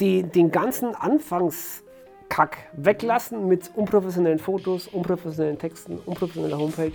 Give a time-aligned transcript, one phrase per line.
[0.00, 6.92] die, den ganzen Anfangskack weglassen mit unprofessionellen Fotos, unprofessionellen Texten, unprofessioneller Homepage.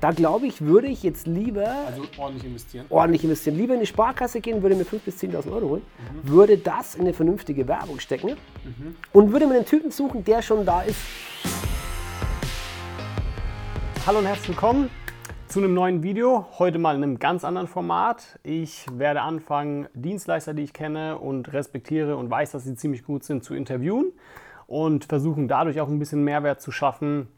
[0.00, 2.84] Da glaube ich, würde ich jetzt lieber Also ordentlich investieren.
[2.90, 3.56] ordentlich investieren.
[3.56, 5.82] Lieber in die Sparkasse gehen, würde mir 5.000 bis 10.000 Euro holen,
[6.22, 8.36] würde das in eine vernünftige Werbung stecken
[9.12, 10.98] und würde mir einen Typen suchen, der schon da ist.
[14.06, 14.90] Hallo und herzlich willkommen
[15.48, 16.46] zu einem neuen Video.
[16.58, 18.38] Heute mal in einem ganz anderen Format.
[18.42, 23.24] Ich werde anfangen, Dienstleister, die ich kenne und respektiere und weiß, dass sie ziemlich gut
[23.24, 24.12] sind, zu interviewen
[24.66, 27.28] und versuchen dadurch auch ein bisschen Mehrwert zu schaffen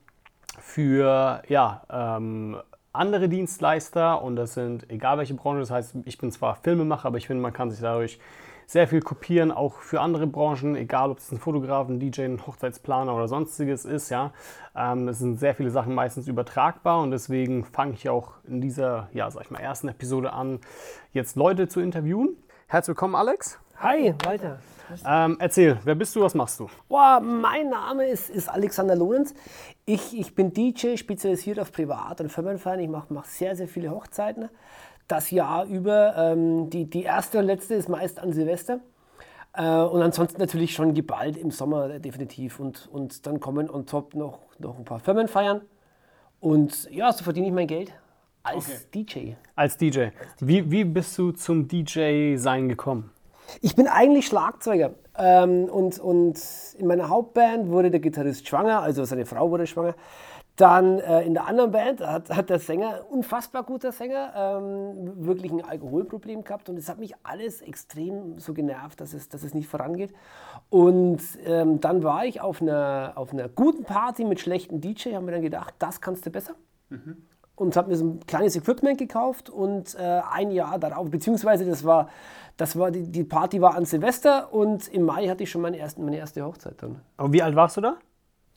[0.61, 2.57] für ja, ähm,
[2.93, 7.19] andere Dienstleister und das sind egal welche Branche, das heißt, ich bin zwar Filmemacher, aber
[7.19, 8.19] ich finde, man kann sich dadurch
[8.67, 12.47] sehr viel kopieren, auch für andere Branchen, egal ob es ein Fotograf, ein DJ, ein
[12.47, 14.33] Hochzeitsplaner oder sonstiges ist, ja.
[14.77, 19.09] Ähm, es sind sehr viele Sachen meistens übertragbar und deswegen fange ich auch in dieser,
[19.13, 20.61] ja, sag ich mal, ersten Episode an,
[21.13, 22.37] jetzt Leute zu interviewen.
[22.67, 23.59] Herzlich willkommen, Alex.
[23.79, 24.59] Hi, Walter.
[25.05, 26.69] Ähm, erzähl, wer bist du, was machst du?
[26.89, 29.35] Boah, mein Name ist, ist Alexander Lorenz.
[29.85, 32.81] Ich, ich bin DJ, spezialisiert auf Privat- und Firmenfeiern.
[32.81, 34.49] Ich mache mach sehr, sehr viele Hochzeiten.
[35.09, 36.15] Das Jahr über.
[36.17, 38.81] Ähm, die, die erste und letzte ist meist an Silvester.
[39.53, 42.61] Äh, und ansonsten natürlich schon geballt im Sommer äh, definitiv.
[42.61, 45.63] Und, und dann kommen on top noch, noch ein paar Firmenfeiern.
[46.41, 47.93] Und ja, so verdiene ich mein Geld
[48.43, 49.33] als DJ.
[49.55, 50.09] Als DJ.
[50.39, 53.11] Wie, wie bist du zum DJ-Sein gekommen?
[53.61, 54.95] Ich bin eigentlich Schlagzeuger.
[55.19, 56.39] Ähm, und, und
[56.79, 59.95] in meiner Hauptband wurde der Gitarrist schwanger, also seine Frau wurde schwanger.
[60.57, 65.53] Dann äh, in der anderen Band hat, hat der Sänger, unfassbar guter Sänger, ähm, wirklich
[65.53, 66.69] ein Alkoholproblem gehabt.
[66.69, 70.15] Und es hat mich alles extrem so genervt, dass es, dass es nicht vorangeht.
[70.71, 75.27] Und ähm, dann war ich auf einer, auf einer guten Party mit schlechten DJ, haben
[75.27, 76.55] mir dann gedacht, das kannst du besser
[77.57, 81.85] und habe mir so ein kleines Equipment gekauft und äh, ein Jahr darauf, beziehungsweise das
[81.85, 82.09] war,
[82.57, 85.79] das war die, die Party war an Silvester und im Mai hatte ich schon meine,
[85.79, 87.01] ersten, meine erste Hochzeit dann.
[87.17, 87.97] Aber wie alt warst du da?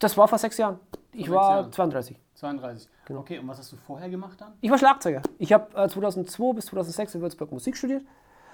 [0.00, 0.80] Das war vor sechs Jahren.
[1.12, 2.18] Ich Vor war sechs 32.
[2.34, 2.88] 32.
[3.10, 4.52] Okay, und was hast du vorher gemacht dann?
[4.60, 5.22] Ich war Schlagzeuger.
[5.38, 8.02] Ich habe äh, 2002 bis 2006 in Würzburg Musik studiert.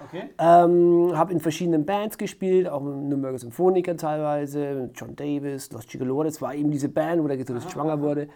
[0.05, 0.29] Okay.
[0.37, 5.87] Ähm, habe in verschiedenen Bands gespielt, auch mit Nürnberger Symphoniker teilweise, mit John Davis, Los
[5.87, 8.27] Gigolo, das war eben diese Band, wo der Gitarrist schwanger wurde,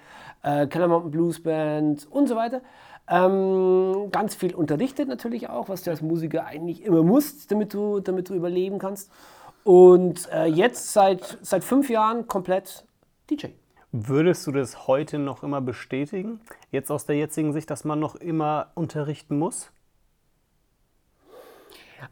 [0.41, 2.61] äh, Keller Mountain Blues Band und so weiter.
[3.07, 8.00] Ähm, ganz viel unterrichtet natürlich auch, was du als Musiker eigentlich immer musst, damit du,
[8.00, 9.11] damit du überleben kannst.
[9.63, 12.85] Und äh, jetzt seit, seit fünf Jahren komplett
[13.31, 13.47] DJ.
[13.94, 16.42] Würdest du das heute noch immer bestätigen?
[16.69, 19.72] Jetzt aus der jetzigen Sicht, dass man noch immer unterrichten muss?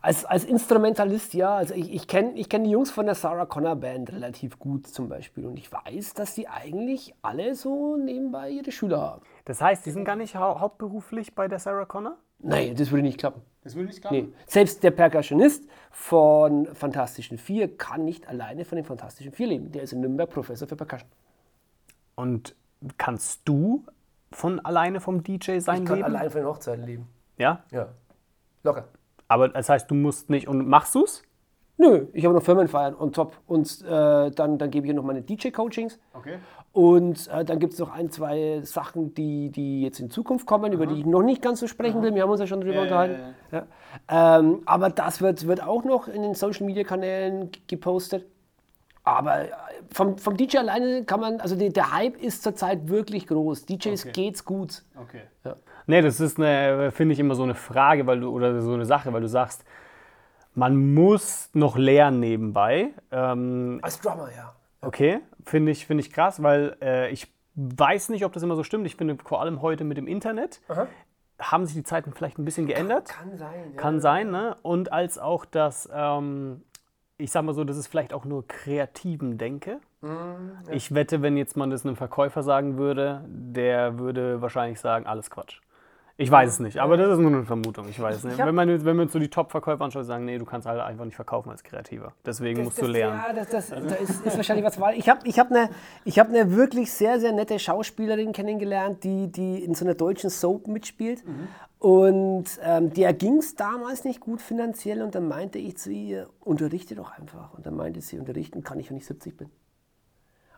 [0.02, 1.56] Als, als Instrumentalist, ja.
[1.56, 4.88] Also ich, ich kenne ich kenn die Jungs von der Sarah Connor Band relativ gut
[4.88, 5.46] zum Beispiel.
[5.46, 9.22] Und ich weiß, dass die eigentlich alle so nebenbei ihre Schüler haben.
[9.46, 12.18] Das heißt, die sind gar nicht hau hauptberuflich bei der Sarah Connor?
[12.39, 13.41] Nein, das würde nicht klappen.
[13.63, 14.29] Das würde nicht Nee.
[14.47, 19.72] Selbst der Percussionist von Fantastischen Vier kann nicht alleine von den Fantastischen Vier leben.
[19.72, 21.09] Der ist in Nürnberg Professor für Percussion.
[22.16, 22.55] Und
[22.97, 23.85] kannst du
[24.31, 26.03] von alleine vom DJ sein Ich kann leben?
[26.16, 27.07] allein von den Hochzeiten leben.
[27.38, 27.63] Ja.
[27.72, 27.89] Ja.
[28.63, 28.88] Locker.
[29.27, 30.47] Aber das heißt, du musst nicht.
[30.47, 31.23] Und machst du's?
[31.81, 33.38] Nö, ich habe noch Firmenfeiern on top.
[33.47, 35.97] Und äh, dann, dann gebe ich noch meine DJ-Coachings.
[36.13, 36.35] Okay.
[36.73, 40.73] Und äh, dann gibt es noch ein, zwei Sachen, die, die jetzt in Zukunft kommen,
[40.73, 42.13] über die ich noch nicht ganz so sprechen will.
[42.13, 43.19] Wir haben uns ja schon drüber Ja, unterhalten.
[43.53, 44.38] Ja.
[44.39, 48.25] Ähm, aber das wird, wird auch noch in den Social Media Kanälen g- gepostet.
[49.06, 49.47] Aber äh,
[49.91, 53.66] vom, vom DJ alleine kann man, also die, der Hype ist zurzeit wirklich groß.
[53.66, 54.12] DJs Okay.
[54.12, 54.84] geht's gut.
[55.01, 55.22] Okay.
[55.45, 55.56] Ja.
[55.88, 58.85] Nee, das ist eine, finde ich, immer so eine Frage, weil du, oder so eine
[58.85, 59.63] Sache, weil du sagst,
[60.55, 62.89] man muss noch lernen nebenbei.
[63.11, 64.53] Ähm, Als Drummer, ja.
[64.81, 68.63] Okay, finde ich, finde ich krass, weil äh, ich weiß nicht, ob das immer so
[68.63, 68.85] stimmt.
[68.85, 70.61] Ich finde vor allem heute mit dem Internet
[71.39, 73.09] haben sich die Zeiten vielleicht ein bisschen geändert.
[73.09, 73.71] Kann sein.
[73.73, 73.81] Ja.
[73.81, 74.55] Kann sein, ne?
[74.61, 76.63] Und als auch das, ähm,
[77.17, 79.79] ich sag mal so, das ist vielleicht auch nur kreativen Denke.
[80.01, 85.05] Mhm, Ich wette, wenn jetzt man das einem Verkäufer sagen würde, der würde wahrscheinlich sagen,
[85.05, 85.59] alles Quatsch.
[86.22, 87.88] Ich weiß es nicht, aber das ist nur eine Vermutung.
[87.88, 88.38] Ich weiß es nicht.
[88.38, 91.16] Wenn man, wenn man so die Top-Verkäufer anschaut, sagen, nee, du kannst halt einfach nicht
[91.16, 92.12] verkaufen als Kreativer.
[92.25, 93.22] Deswegen musst du lernen.
[93.25, 94.77] Ja, das, das, da ist, ist wahrscheinlich was.
[94.98, 95.69] Ich habe ich hab eine
[96.06, 100.68] hab ne wirklich sehr, sehr nette Schauspielerin kennengelernt, die, die in so einer deutschen Soap
[100.68, 101.24] mitspielt.
[101.80, 105.01] Und ähm, der ging es damals nicht gut finanziell.
[105.01, 107.54] Und dann meinte ich zu ihr, unterrichte doch einfach.
[107.54, 109.50] Und dann meinte sie, unterrichten kann ich, wenn ich 70 bin.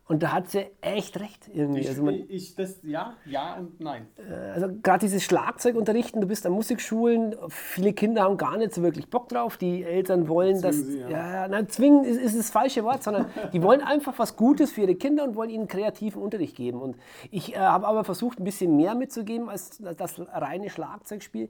[0.07, 1.79] Und da hat sie echt recht irgendwie.
[1.81, 4.07] Ich, also man, ich, das, ja, ja und nein.
[4.53, 9.09] also gerade dieses Schlagzeugunterrichten, du bist an Musikschulen, viele Kinder haben gar nicht so wirklich
[9.09, 9.55] Bock drauf.
[9.55, 10.75] Die Eltern wollen das.
[10.75, 11.09] sie, ja.
[11.09, 14.73] ja, ja, nein, zwingen ist, ist das falsche Wort, sondern die wollen einfach was Gutes
[14.73, 16.81] für ihre Kinder und wollen ihnen kreativen Unterricht geben.
[16.81, 16.97] Und
[17.29, 21.49] ich äh, habe aber versucht, ein bisschen mehr mitzugeben als das reine Schlagzeugspiel.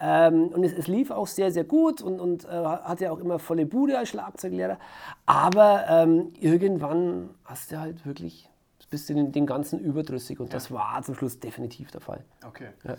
[0.00, 3.38] Ähm, und es, es lief auch sehr, sehr gut und, und äh, hatte auch immer
[3.38, 4.78] volle Bude als Schlagzeuglehrer.
[5.26, 8.48] Aber ähm, irgendwann hast du halt wirklich
[8.90, 12.24] bist du den, ganzen überdrüssig und das war zum Schluss definitiv der Fall.
[12.44, 12.68] Okay.
[12.82, 12.96] Ja.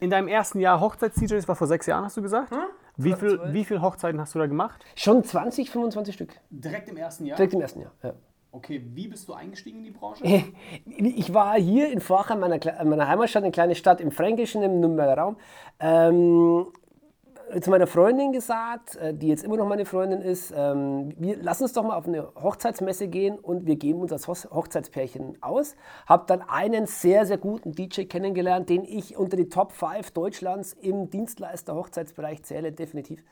[0.00, 2.52] In deinem ersten Jahr Hochzeits-DJ, das war vor sechs Jahren, hast du gesagt?
[2.96, 4.84] Wie, viel, wie viele Hochzeiten hast du da gemacht?
[4.94, 6.40] Schon 20, 25 Stück.
[6.50, 7.36] Direkt im ersten Jahr?
[7.36, 7.92] Direkt im ersten Jahr.
[8.02, 8.14] Ja.
[8.52, 10.24] Okay, wie bist du eingestiegen in die Branche?
[10.86, 15.20] Ich war hier in Vorchheim, meiner, meiner Heimatstadt, eine kleine Stadt im Fränkischen, im Nürnberger
[15.20, 15.36] Raum.
[15.78, 16.66] Ähm,
[17.60, 21.62] zu meiner Freundin gesagt, äh, die jetzt immer noch meine Freundin ist, ähm, wir, lass
[21.62, 25.76] uns doch mal auf eine Hochzeitsmesse gehen und wir geben uns als Hoch- Hochzeitspärchen aus.
[26.06, 30.72] Habe dann einen sehr, sehr guten DJ kennengelernt, den ich unter die Top 5 Deutschlands
[30.72, 33.22] im Dienstleister-Hochzeitsbereich zähle, definitiv.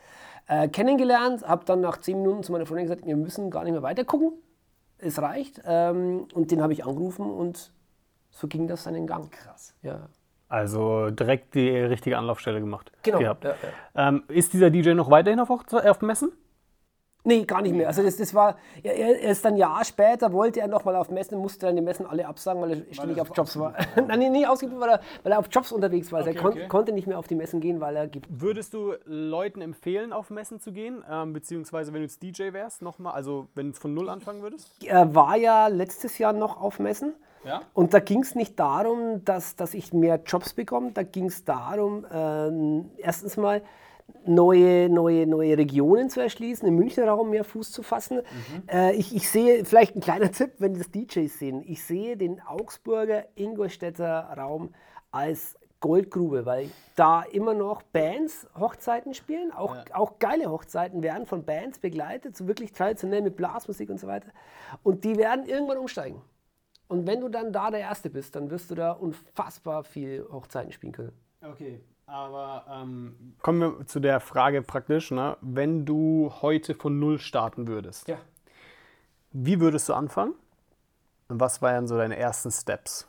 [0.47, 3.73] Äh, kennengelernt, habe dann nach 10 Minuten zu meiner Freundin gesagt, wir müssen gar nicht
[3.73, 4.33] mehr weiter gucken
[4.99, 5.61] es reicht.
[5.65, 7.73] Ähm, und den habe ich angerufen und
[8.31, 9.31] so ging das seinen Gang.
[9.31, 9.75] Krass.
[9.83, 10.09] Ja.
[10.55, 12.93] Also direkt die richtige Anlaufstelle gemacht.
[13.03, 13.19] Genau.
[13.19, 13.45] Gehabt.
[13.45, 13.55] Ja,
[13.97, 16.31] Ähm, ist dieser DJ noch weiterhin auf, Hochze- auf Messen?
[17.27, 17.89] Nee, gar nicht mehr.
[17.89, 21.09] Also das, das war, er, er ist dann ein Jahr später, wollte er nochmal auf
[21.11, 23.73] Messen, musste dann die Messen alle absagen, weil er ständig auf Jobs war.
[23.97, 26.19] Nein, nee, nicht ausgebucht, weil er, weil er auf Jobs unterwegs war.
[26.19, 26.69] Also Okay, er kon okay.
[26.69, 28.27] konnte nicht mehr auf die Messen gehen, weil er gibt.
[28.29, 31.03] Würdest du Leuten empfehlen, auf Messen zu gehen?
[31.11, 34.77] Ähm, beziehungsweise wenn du jetzt DJ wärst, nochmal, also wenn du von Null anfangen würdest?
[34.85, 37.15] Er war ja letztes Jahr noch auf Messen.
[37.44, 37.62] Ja.
[37.75, 40.93] Und da ging es nicht darum, dass, dass ich mehr Jobs bekomme.
[40.93, 43.62] Da ging es darum, ähm, erstens mal
[44.26, 48.23] neue, neue, neue Regionen zu erschließen, im Münchner Raum mehr Fuß zu fassen.
[48.70, 52.41] Äh, ich, ich sehe, vielleicht ein kleiner Tipp, wenn das DJs sehen, ich sehe den
[52.41, 54.75] Augsburger Ingolstädter Raum
[55.11, 61.44] als Goldgrube, weil da immer noch Bands Hochzeiten spielen, auch, auch geile Hochzeiten werden von
[61.44, 64.29] Bands begleitet, so wirklich traditionell mit Blasmusik und so weiter.
[64.82, 66.23] Und die werden irgendwann umsteigen.
[66.89, 70.73] Und wenn du dann da der Erste bist, dann wirst du da unfassbar viel Hochzeiten
[70.73, 71.13] spielen können.
[71.43, 75.37] Okay, aber ähm, kommen wir zu der Frage praktisch, ne?
[75.41, 78.19] wenn du heute von Null starten würdest, Ja.
[79.33, 80.35] wie würdest du anfangen?
[81.29, 83.09] Und was wären so deine ersten Steps?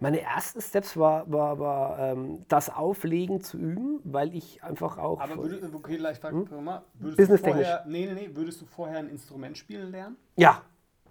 [0.00, 5.20] Meine ersten Steps war, war, war ähm, das Auflegen zu üben, weil ich einfach auch.
[5.20, 6.64] Aber würdest, okay, vielleicht frag hm?
[6.64, 7.66] mal, würdest Business-technisch.
[7.66, 10.16] du vorher, nee, nee, nee, würdest du vorher ein Instrument spielen lernen?
[10.36, 10.62] ja,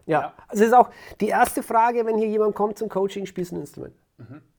[0.08, 0.22] ja.
[0.22, 0.34] Ja.
[0.48, 0.90] Also ist auch
[1.22, 3.94] die erste Frage, wenn hier jemand kommt zum Coaching, spielst du ein Instrument?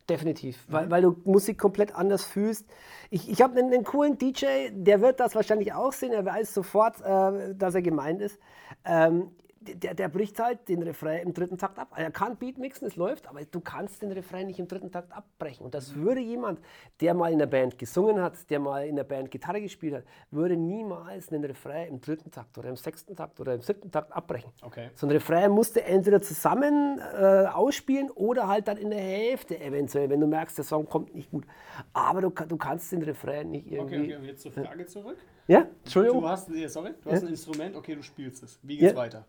[0.09, 2.67] Definitiv, weil, weil du Musik komplett anders fühlst.
[3.11, 6.55] Ich, ich habe einen, einen coolen DJ, der wird das wahrscheinlich auch sehen, er weiß
[6.55, 8.39] sofort, äh, dass er gemeint ist.
[8.87, 11.93] Ähm, der, der bricht halt den Refrain im dritten Takt ab.
[11.97, 15.13] Er kann Beat mixen, es läuft, aber du kannst den Refrain nicht im dritten Takt
[15.13, 15.65] abbrechen.
[15.65, 16.61] Und das würde jemand,
[17.01, 20.05] der mal in der Band gesungen hat, der mal in der Band Gitarre gespielt hat,
[20.31, 24.13] würde niemals einen Refrain im dritten Takt oder im sechsten Takt oder im siebten Takt
[24.13, 24.51] abbrechen.
[24.63, 24.91] Okay.
[24.95, 29.59] So ein Refrain musst du entweder zusammen äh, ausspielen oder halt dann in der Hälfte
[29.61, 31.45] eventuell, wenn du merkst, der Song kommt nicht gut.
[31.93, 33.97] Aber du, du kannst den Refrain nicht irgendwie.
[33.97, 35.17] Okay, okay, und jetzt zur Frage zurück.
[35.47, 36.21] Ja, Entschuldigung.
[36.21, 38.59] Du hast, nee, sorry, du hast ein Instrument, okay, du spielst es.
[38.63, 38.97] Wie geht's Ja.
[38.99, 39.25] weiter?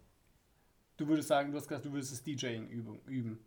[0.99, 2.67] Du würdest sagen, du hast gesagt, du würdest das DJing
[3.07, 3.39] üben.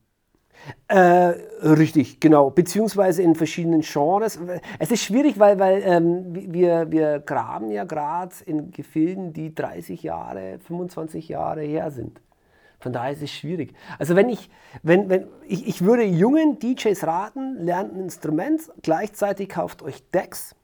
[0.88, 2.48] Äh, richtig, genau.
[2.50, 4.38] Beziehungsweise in verschiedenen Genres.
[4.78, 10.02] Es ist schwierig, weil, weil ähm, wir, wir graben ja gerade in Gefilden, die 30
[10.02, 12.22] Jahre, 25 Jahre her sind.
[12.80, 13.74] Von daher ist es schwierig.
[13.98, 14.48] Also wenn ich,
[14.82, 20.56] wenn, wenn, ich, ich würde jungen DJs raten, lernt ein Instrument, gleichzeitig kauft euch Decks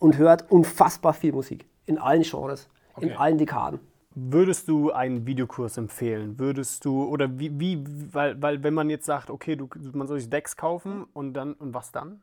[0.00, 1.66] und hört unfassbar viel Musik.
[1.86, 2.68] In allen Genres,
[3.00, 3.16] in Okay.
[3.16, 3.78] allen Dekaden.
[4.20, 6.38] Würdest du einen Videokurs empfehlen?
[6.38, 10.18] Würdest du, oder wie, wie weil, weil wenn man jetzt sagt, okay, du, man soll
[10.18, 12.20] sich Decks kaufen und dann, und was dann?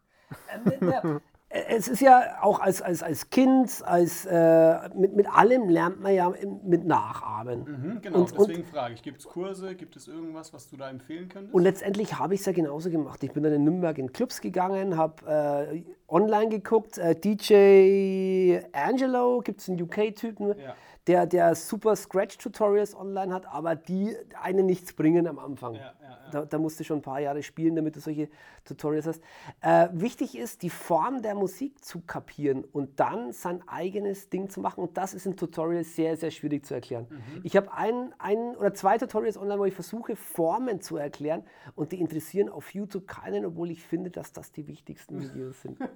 [0.82, 6.02] Ja, es ist ja auch als, als, als Kind, als, äh, mit, mit allem lernt
[6.02, 6.34] man ja
[6.66, 8.00] mit Nachahmen.
[8.02, 10.90] Genau, Und- und- deswegen frage ich, gibt es Kurse, gibt es irgendwas, was du da
[10.90, 11.54] empfehlen könntest?
[11.54, 13.24] Und letztendlich habe ich es ja genauso gemacht.
[13.24, 16.98] Ich bin dann in Nürnberg in Clubs gegangen, habe äh, online geguckt.
[16.98, 20.76] Äh, DJ Angelo, gibt es einen UK-Typen, Ja.
[21.08, 25.76] Der, der super Scratch-Tutorials online hat, aber die einen nichts bringen am Anfang.
[25.76, 25.94] Ja,
[26.26, 26.32] ja.
[26.32, 28.30] Da, da musst du schon ein paar Jahre spielen, damit du solche
[28.64, 29.22] Tutorials hast.
[29.62, 34.60] Äh, wichtig ist, die Form der Musik zu kapieren und dann sein eigenes Ding zu
[34.60, 34.82] machen.
[34.82, 37.08] Und das ist in Tutorials sehr, sehr schwierig zu erklären.
[37.10, 37.42] Mhm.
[37.44, 41.44] Ich habe ein, ein oder zwei Tutorials online, wo ich versuche, Formen zu erklären
[41.76, 45.78] und die interessieren auf YouTube keinen, obwohl ich finde, dass das die wichtigsten Videos sind.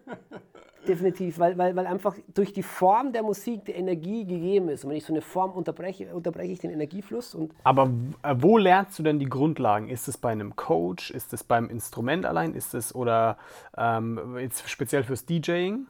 [0.88, 4.84] definitiv, weil, weil, weil einfach durch die Form der Musik die Energie gegeben ist.
[4.84, 7.36] Und wenn ich so eine Form unterbreche, unterbreche ich den Energiefluss.
[7.36, 7.92] Und Aber
[8.24, 9.90] äh, wo lernst du denn die Grundlagen?
[9.90, 11.12] Ist es bei einem Coach?
[11.12, 12.54] Ist es beim Instrument allein?
[12.54, 13.38] Ist es oder
[13.78, 15.88] ähm, jetzt speziell fürs DJing?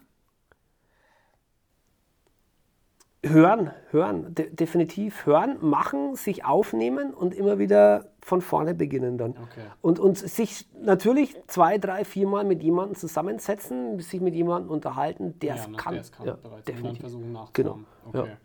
[3.24, 9.32] hören, hören, de definitiv hören, machen, sich aufnehmen und immer wieder von vorne beginnen dann.
[9.32, 9.66] Okay.
[9.82, 15.56] Und, und sich natürlich zwei, drei, viermal mit jemandem zusammensetzen, sich mit jemandem unterhalten, der
[15.56, 15.96] es ne, kann.
[15.96, 16.44] es kann Ja, bereits.
[16.44, 17.02] Und dann definitiv.
[17.02, 17.86] versuchen nachzumachen.
[18.12, 18.38] Genau, ja.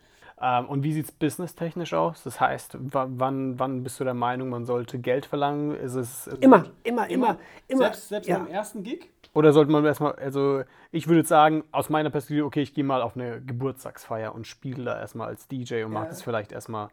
[0.46, 2.22] Ähm, und wie sieht es businesstechnisch aus?
[2.22, 5.74] Das heißt, wa- wann, wann bist du der Meinung, man sollte Geld verlangen?
[5.74, 7.84] Ist es Immer, immer, immer, immer.
[7.84, 8.40] Selbst, selbst ja.
[8.40, 9.08] beim ersten Gig?
[9.32, 12.84] Oder sollte man erstmal, also ich würde jetzt sagen, aus meiner Perspektive, okay, ich gehe
[12.84, 16.88] mal auf eine Geburtstagsfeier und spiele da erstmal als DJ und mache das vielleicht erstmal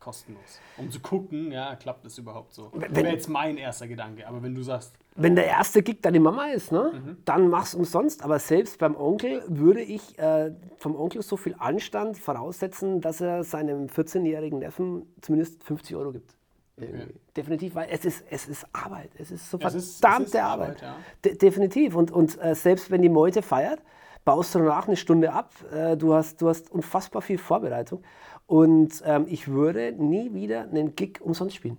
[0.00, 0.58] kostenlos.
[0.78, 2.72] Um zu gucken, ja, klappt das überhaupt so.
[2.74, 4.26] Das wäre jetzt mein erster Gedanke.
[4.26, 7.16] Aber wenn du sagst, Wenn der erste Gig deine Mama ist, ne, Mhm.
[7.24, 8.22] dann mach's umsonst.
[8.22, 13.42] Aber selbst beim Onkel würde ich äh, vom Onkel so viel Anstand voraussetzen, dass er
[13.44, 16.36] seinem 14-jährigen Neffen zumindest 50 Euro gibt.
[16.78, 17.14] Irgendwie.
[17.34, 19.10] Definitiv, weil es ist, es ist Arbeit.
[19.18, 20.82] Es ist so Es ist- verdammte ist Arbeit, Arbeit.
[20.82, 20.96] ja.
[21.24, 21.94] De definitiv.
[21.96, 23.80] Und, und äh, selbst wenn die Meute feiert,
[24.26, 25.52] baust du danach eine Stunde ab.
[25.72, 28.02] Äh, du, hast, du hast unfassbar viel Vorbereitung.
[28.46, 31.78] Und ähm, ich würde nie wieder einen Gig umsonst spielen.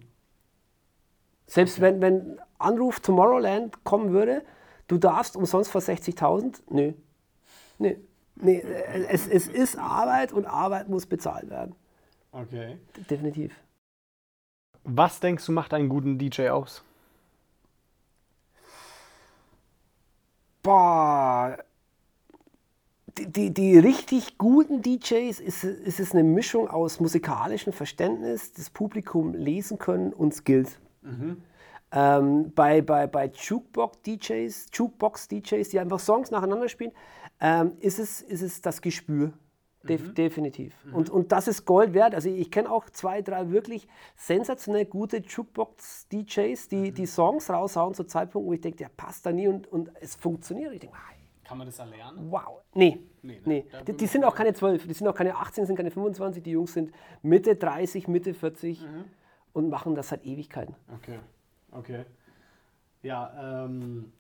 [1.46, 4.44] Selbst wenn, wenn Anruf Tomorrowland kommen würde,
[4.88, 6.94] du darfst umsonst vor 60.000, nö.
[7.80, 7.96] Nö.
[8.36, 11.76] Nee, äh, es, es ist Arbeit und Arbeit muss bezahlt werden.
[12.32, 12.78] okay.
[13.10, 13.54] Definitiv.
[14.84, 16.82] Was denkst du macht einen guten DJ aus?
[20.64, 21.58] Boah.
[23.18, 28.70] Die, die, die richtig guten DJs ist, ist es eine Mischung aus musikalischem Verständnis, das
[28.70, 30.78] Publikum lesen können und Skills.
[31.92, 36.92] Ähm, bei, bei, bei Jukebox-DJs, Jukebox-DJs, die einfach Songs nacheinander spielen,
[37.40, 39.32] ähm, ist, es, ist es das Gespür.
[39.84, 40.76] Def Definitiv.
[40.92, 42.14] Und, und das ist Gold wert.
[42.14, 48.04] Also ich kenne auch zwei, drei wirklich sensationell gute Jukebox-DJs, die die Songs raushauen zu
[48.04, 50.74] Zeitpunkten, wo ich denke, der passt da nie und, und es funktioniert.
[50.74, 50.98] Ich denke,
[51.46, 52.30] Kann man das erlernen?
[52.30, 52.62] wow.
[52.74, 53.00] Nee.
[53.22, 53.42] Nee, ne?
[53.46, 53.66] Nee.
[53.72, 56.44] Da Die, die sind auch keine 12, die sind auch keine 18, sind keine 25,
[56.44, 56.92] die Jungs sind
[57.22, 58.86] Mitte 30, Mitte 40
[59.54, 60.76] und machen das seit Ewigkeiten.
[60.94, 61.20] Okay,
[61.72, 62.06] okay.
[63.04, 64.12] Ja, ähm,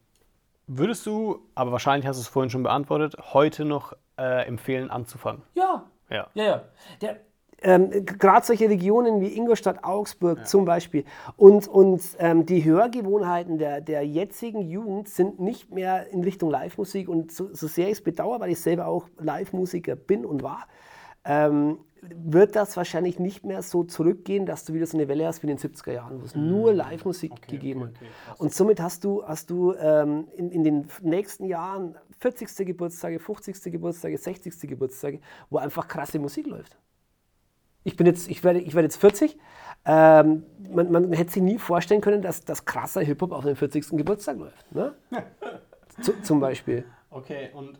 [0.68, 5.44] würdest du, aber wahrscheinlich hast du es vorhin schon beantwortet, heute noch äh, empfehlen anzufangen?
[5.56, 6.30] Ja, Ja.
[6.34, 6.64] Ja, ja.
[7.02, 7.20] Der,
[7.62, 11.06] ähm, Gerade solche Regionen wie Ingolstadt, Augsburg zum Beispiel.
[11.38, 17.10] Und, und ähm, die Hörgewohnheiten der, der jetzigen Jugend sind nicht mehr in Richtung Live-Musik.
[17.10, 20.68] Und so, so sehr ich es bedauere, weil ich selber auch Live-Musiker bin und war,
[21.26, 25.44] ähm, wird das wahrscheinlich nicht mehr so zurückgehen, dass du wieder so eine Welle hast
[25.44, 27.98] wie in den 70er Jahren, wo es nur Live-Musik gegeben okay, hat.
[27.98, 28.40] okay, krass.
[28.40, 32.66] und somit hast du, hast du ähm, in, in den nächsten Jahren 40.
[32.66, 33.72] Geburtstage, 50.
[33.72, 34.60] Geburtstage, 60.
[34.62, 36.78] Geburtstage, wo einfach krasse Musik läuft.
[37.84, 39.38] Ich bin jetzt, ich werde, ich werde jetzt 40.
[39.86, 43.92] Ähm, man, man hätte sich nie vorstellen können, dass das krasser Hip-Hop auf dem 40.
[43.92, 44.72] Geburtstag läuft.
[44.74, 44.94] Ne?
[46.02, 46.84] Zu, zum Beispiel.
[47.10, 47.80] Okay, und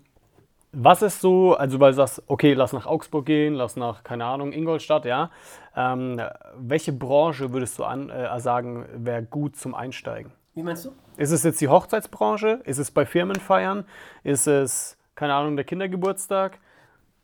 [0.72, 4.26] was ist so, also weil du sagst, okay, lass nach Augsburg gehen, lass nach, keine
[4.26, 5.32] Ahnung, Ingolstadt, ja.
[5.76, 6.22] Ähm,
[6.58, 10.32] welche Branche würdest du an, äh, sagen, wäre gut zum Einsteigen?
[10.54, 10.92] Wie meinst du?
[11.18, 12.62] Ist es jetzt die Hochzeitsbranche?
[12.66, 13.86] Ist es bei Firmenfeiern?
[14.24, 16.60] Ist es, keine Ahnung, der Kindergeburtstag?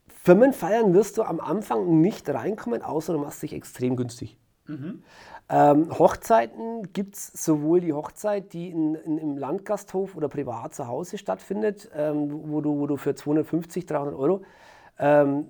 [0.08, 4.38] Firmenfeiern wirst du am Anfang nicht reinkommen, außer du machst dich extrem günstig.
[5.50, 10.88] Ähm, Hochzeiten gibt es sowohl die Hochzeit, die in, in, im Landgasthof oder privat zu
[10.88, 14.44] Hause stattfindet, ähm, wo, du, wo du für 250, 300 Euro
[15.00, 15.48] ähm,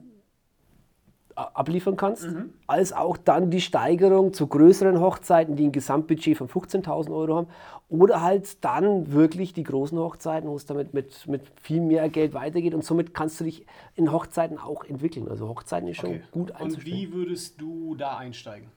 [1.36, 2.28] abliefern kannst,
[2.68, 7.48] als auch dann die Steigerung zu größeren Hochzeiten, die ein Gesamtbudget von 15.000 Euro haben,
[7.90, 12.34] oder halt dann wirklich die großen Hochzeiten, wo es damit mit, mit viel mehr Geld
[12.34, 13.66] weitergeht und somit kannst du dich
[13.96, 15.28] in Hochzeiten auch entwickeln.
[15.28, 16.98] Also Hochzeiten ist schon gut Und einzustellen.
[16.98, 18.70] wie würdest du da einsteigen?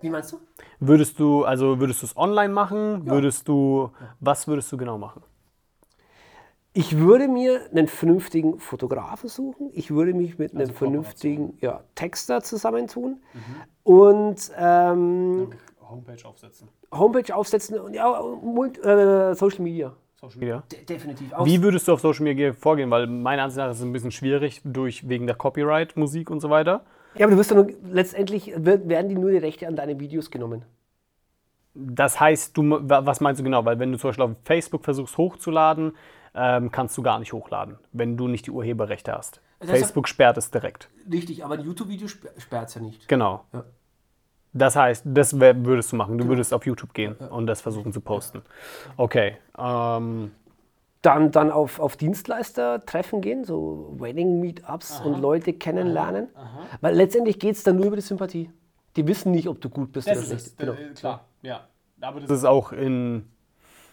[0.00, 0.38] Wie meinst du?
[0.78, 3.06] Würdest du, also würdest du es online machen?
[3.06, 5.22] Würdest du, was würdest du genau machen?
[6.74, 9.70] Ich würde mir einen vernünftigen Fotografen suchen.
[9.72, 13.22] Ich würde mich mit einem Also vernünftigen ja, Texter zusammentun
[13.82, 15.48] und ähm,
[15.80, 16.68] Homepage aufsetzen.
[16.92, 19.94] Homepage aufsetzen und ja, Mult- äh, Social Media.
[20.20, 20.62] Social Media.
[20.86, 21.32] definitiv.
[21.44, 22.90] Wie würdest du auf Social Media vorgehen?
[22.90, 26.40] Weil meiner Ansicht nach ist es ein bisschen schwierig durch, wegen der Copyright, Musik und
[26.40, 26.84] so weiter.
[27.18, 30.30] Ja, aber du wirst ja nur, letztendlich werden die nur die Rechte an deine Videos
[30.30, 30.64] genommen.
[31.74, 33.64] Das heißt, du, was meinst du genau?
[33.64, 35.92] Weil wenn du zum Beispiel auf Facebook versuchst hochzuladen,
[36.34, 39.40] ähm, kannst du gar nicht hochladen, wenn du nicht die Urheberrechte hast.
[39.60, 40.90] Das Facebook sperrt es direkt.
[41.10, 43.08] Richtig, aber ein YouTube-Video sperrt es ja nicht.
[43.08, 43.44] Genau.
[43.52, 43.64] Ja.
[44.52, 46.16] Das heißt, das würdest du machen.
[46.16, 48.42] Du würdest auf YouTube gehen und das versuchen zu posten.
[48.96, 49.36] Okay.
[49.58, 50.30] Ähm,
[51.06, 56.26] Dann, dann auf, auf Dienstleister-Treffen gehen, so Wedding-Meetups und Leute kennenlernen.
[56.80, 58.50] Weil letztendlich geht es dann nur über die Sympathie.
[58.96, 60.46] Die wissen nicht, ob du gut bist Das oder schlecht.
[60.48, 60.72] es, Genau.
[60.72, 61.60] äh, klar, ja.
[62.00, 63.24] Aber das ist auch in,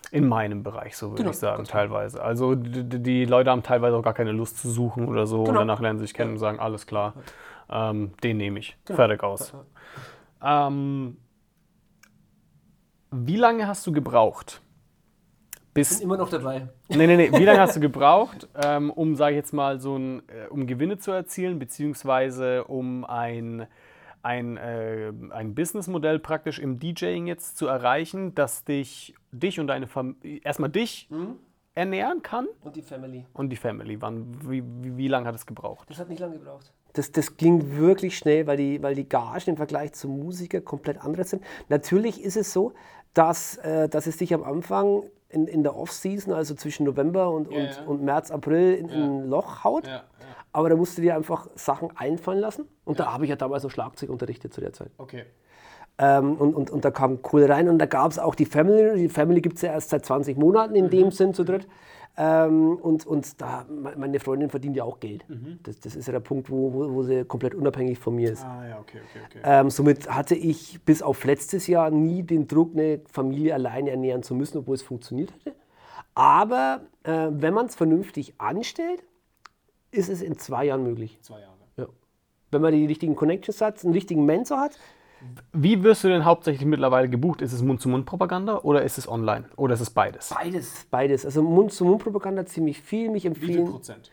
[0.09, 2.19] in meinem Bereich, so würde Genau, ich sagen, ganz teilweise.
[2.23, 5.45] Also die, die- Leute haben teilweise auch gar keine Lust zu suchen oder so und
[5.45, 5.59] Genau.
[5.59, 7.13] danach lernen sie sich kennen und sagen, alles klar,
[7.69, 8.75] ähm, den nehme ich.
[8.85, 9.53] Fertig aus.
[10.43, 11.17] Ähm,
[13.11, 14.61] wie lange hast du gebraucht?
[15.73, 16.67] Bis, Immer noch dabei.
[16.89, 17.31] Nee, nee, nee.
[17.31, 20.67] Wie lange hast du gebraucht, ähm, um, sage ich jetzt mal, so ein, äh, um
[20.67, 23.65] Gewinne zu erzielen, beziehungsweise um ein,
[24.21, 29.87] ein, äh, ein Businessmodell praktisch im DJing jetzt zu erreichen, das dich, dich und deine
[29.87, 31.09] Familie, erstmal dich
[31.75, 33.25] ernähren kann Und die Family.
[33.33, 33.99] und die Family.
[34.01, 35.89] Wann, wie, wie, wie lange hat es gebraucht?
[35.89, 36.71] Das hat nicht lange gebraucht.
[36.93, 41.03] Das, das ging wirklich schnell, weil die, weil die Gagen im Vergleich zum Musiker komplett
[41.03, 41.43] andere sind.
[41.69, 42.73] Natürlich ist es so,
[43.15, 45.03] dass, äh, dass es dich am Anfang
[45.33, 49.01] in, in der Off-Season, also zwischen November und, Ja, und, und März, April, in, in
[49.01, 49.87] ein Loch haut.
[50.51, 52.67] Aber da musst du dir einfach Sachen einfallen lassen.
[52.85, 54.91] Und da habe ich ja damals noch Schlagzeug unterrichtet zu der Zeit.
[54.97, 55.23] Okay.
[55.97, 58.97] Ähm, und, und, und da kam Kohle rein und da gab es auch die Family.
[58.97, 61.67] Die Family gibt es ja erst seit 20 Monaten in dem Sinn zu dritt.
[62.15, 65.25] Ähm, und und da, me- meine Freundin verdient ja auch Geld.
[65.63, 68.43] Das, das ist ja der Punkt, wo, wo, wo sie komplett unabhängig von mir ist.
[68.43, 69.39] Ah ja, okay, okay, okay.
[69.43, 74.21] Ähm, somit hatte ich bis auf letztes Jahr nie den Druck, eine Familie alleine ernähren
[74.21, 75.55] zu müssen, obwohl es funktioniert hätte.
[76.13, 79.03] Aber äh, wenn man es vernünftig anstellt,
[79.89, 81.17] ist es in zwei Jahren möglich.
[81.21, 81.57] Zwei Jahre.
[81.77, 81.87] Ja.
[82.51, 84.77] Wenn man die richtigen Connections hat, einen richtigen Mentor hat,
[85.51, 87.41] Wie wirst du denn hauptsächlich mittlerweile gebucht?
[87.41, 89.45] Ist es Mund-zu-Mund-Propaganda oder ist es online?
[89.55, 90.29] Oder ist es beides?
[90.29, 91.25] Beides, beides.
[91.25, 93.09] Also Mund-zu-Mund-Propaganda ziemlich viel.
[93.09, 94.11] Mich Wie viel empfehlen Prozent?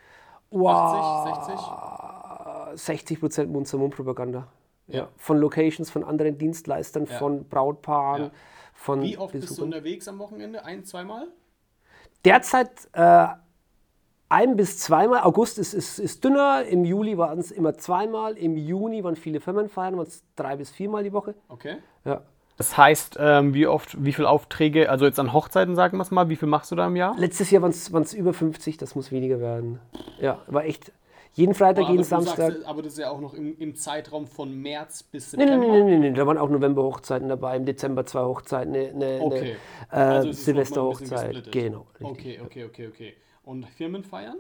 [0.50, 2.80] wow, 80, 60?
[2.86, 4.46] 60 Prozent Mund-zu-Mund-Propaganda.
[4.88, 5.08] Ja.
[5.16, 8.30] Von Locations, von anderen Dienstleistern, von Brautpaaren, Ja.
[8.74, 9.64] von Wie oft bist du Besuchern.
[9.72, 10.64] unterwegs am Wochenende?
[10.64, 11.28] Ein, zweimal?
[12.24, 13.26] Derzeit äh,
[14.30, 15.22] ein bis zweimal.
[15.22, 16.64] August ist, ist, ist dünner.
[16.64, 18.38] Im Juli waren es immer zweimal.
[18.38, 21.34] Im Juni waren viele Firmenfeiern, waren es drei bis viermal die Woche.
[21.49, 21.76] Okay.
[22.04, 22.22] Ja.
[22.56, 26.10] Das heißt, ähm, wie oft, wie viele Aufträge, also jetzt an Hochzeiten, sagen wir es
[26.10, 27.16] mal, wie viel machst du da im Jahr?
[27.18, 29.80] Letztes Jahr waren es über 50, das muss weniger werden.
[30.20, 30.92] Ja, war echt.
[31.32, 32.56] Jeden Freitag, jeden Samstag.
[32.66, 35.56] aber das ist ja auch noch im, im Zeitraum von März bis September.
[35.56, 39.56] nee, nee, nee, da waren auch November-Hochzeiten dabei, im Dezember zwei Hochzeiten, eine, eine, Okay.
[39.88, 41.52] eine Also äh, es ist noch mal ein bisschen Silvester-Hochzeit.
[41.52, 41.87] Genau.
[42.00, 42.06] richtig.
[42.06, 43.14] Okay, okay, okay, okay.
[43.42, 44.37] Und Firmenfeiern?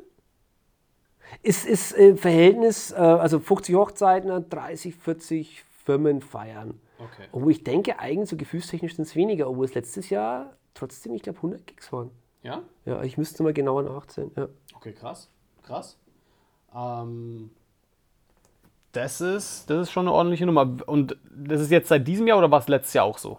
[1.42, 6.80] Ist, ist äh, Verhältnis, äh, also 50 Hochzeiten, 30, 40 Firmenfeiern.
[6.98, 7.28] Okay.
[7.32, 11.22] Obwohl ich denke, eigentlich so gefühlstechnisch sind es weniger, obwohl es letztes Jahr trotzdem, ich
[11.22, 12.10] glaube, 100 Gigs waren.
[12.42, 12.62] Ja?
[12.84, 14.30] Ja, ich müsste mal genauer nachzählen.
[14.36, 14.48] Ja.
[14.74, 15.30] Okay, krass.
[15.62, 15.98] Krass.
[16.74, 17.50] Ähm,
[18.92, 20.76] das, ist, das ist schon eine ordentliche Nummer.
[20.86, 23.38] Und das ist jetzt seit diesem Jahr oder war es letztes Jahr auch so?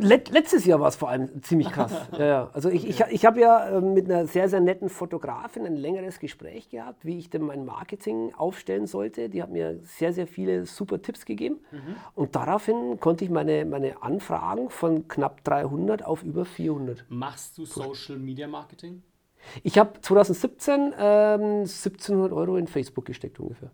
[0.00, 1.92] Let, letztes Jahr war es vor allem ziemlich krass.
[2.18, 2.50] ja, ja.
[2.52, 6.18] Also ich, ich, ich habe ja äh, mit einer sehr, sehr netten Fotografin ein längeres
[6.18, 9.28] Gespräch gehabt, wie ich denn mein Marketing aufstellen sollte.
[9.28, 11.60] Die hat mir sehr, sehr viele super Tipps gegeben.
[12.14, 17.04] Und daraufhin konnte ich meine, meine Anfragen von knapp 300 auf über 400.
[17.08, 19.02] Machst du Social Media Marketing?
[19.62, 23.70] Ich habe 2017 ähm, 1700 Euro in Facebook gesteckt ungefähr.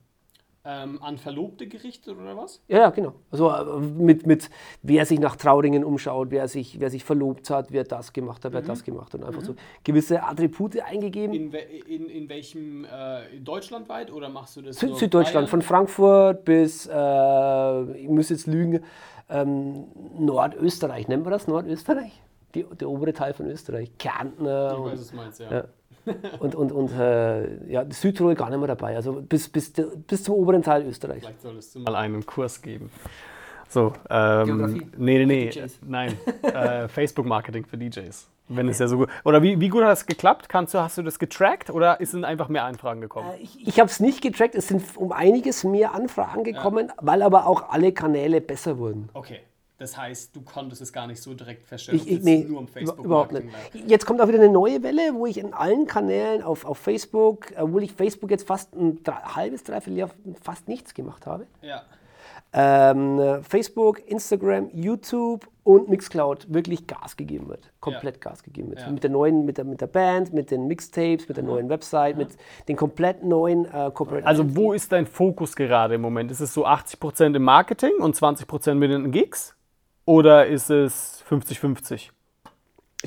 [0.71, 2.61] Ähm, an Verlobte gerichtet oder was?
[2.69, 3.15] Ja, ja, genau.
[3.31, 4.51] Also äh, mit, mit
[4.83, 8.53] wer sich nach Trauringen umschaut, wer sich, wer sich verlobt hat, wer das gemacht hat,
[8.53, 9.23] wer das gemacht hat.
[9.23, 11.35] Und einfach so gewisse Attribute eingegeben.
[11.35, 15.49] In, we- in, in welchem, äh, in deutschlandweit oder machst du das Sü- nur Süddeutschland,
[15.49, 15.69] von Bayern?
[15.69, 18.85] Frankfurt bis, äh, ich muss jetzt lügen,
[19.31, 19.87] ähm,
[20.19, 21.09] Nordösterreich.
[21.09, 22.21] Nennt man das Nordösterreich?
[22.55, 23.91] Die, der obere Teil von Österreich.
[23.97, 25.51] Kärntner Ich weiß, was du meinst, ja.
[25.51, 25.65] Ja.
[26.41, 28.97] Und, und, und äh, ja, Südtirol gar nicht mehr dabei.
[28.97, 31.21] Also bis, bis, bis zum oberen Teil Österreich.
[31.21, 32.91] Vielleicht solltest du mal einen Kurs geben.
[33.69, 34.87] So, ähm, Geografie?
[34.97, 38.29] nee, nee, nee, nein, äh, Facebook-Marketing für DJs.
[38.51, 39.11] Wenn es ja so gut.
[39.25, 40.49] Oder wie, wie gut hat es geklappt?
[40.49, 43.29] Kannst du, hast du das getrackt oder sind einfach mehr Anfragen gekommen?
[43.35, 47.21] Äh, Ich, ich habe es nicht getrackt, es sind um einiges mehr Anfragen gekommen, weil
[47.21, 49.11] aber auch alle Kanäle besser wurden.
[49.13, 49.41] Okay,
[49.79, 53.33] das heißt, du konntest es gar nicht so direkt feststellen, Ich, ich, nee, über- überhaupt
[53.33, 53.47] nicht.
[53.87, 57.53] Jetzt kommt auch wieder eine neue Welle, wo ich in allen Kanälen auf, auf Facebook,
[57.57, 60.11] obwohl ich Facebook jetzt fast ein drei, halbes, dreiviertel Jahr
[60.43, 61.47] fast nichts gemacht habe.
[61.63, 61.83] Ja.
[62.53, 67.71] Ähm, äh, Facebook, Instagram, YouTube und Mixcloud wirklich Gas gegeben wird.
[67.79, 68.81] Komplett Gas gegeben wird.
[68.81, 68.89] Ja.
[68.91, 72.17] Mit der neuen, mit der, mit der Band, mit den Mixtapes, mit der neuen Website,
[72.17, 72.29] mit
[72.67, 76.31] den komplett neuen äh, Corporate Also wo ist dein Fokus gerade im Moment?
[76.31, 79.55] Ist es so 80% im Marketing und 20% mit den Gigs?
[80.09, 82.09] Oder ist es 50-50?